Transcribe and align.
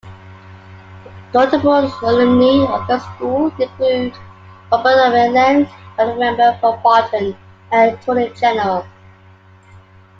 Notable 1.31 1.85
alumni 2.01 2.65
of 2.73 2.87
the 2.87 2.97
school 2.97 3.51
include 3.59 4.15
Robert 4.71 4.95
McLelland, 4.97 5.69
Federal 5.95 6.17
Member 6.17 6.57
for 6.59 6.75
Barton 6.77 7.37
and 7.71 7.91
Attorney-General. 7.99 8.83